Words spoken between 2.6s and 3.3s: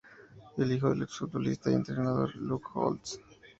Holtz.